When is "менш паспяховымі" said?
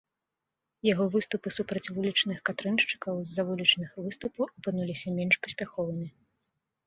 5.19-6.07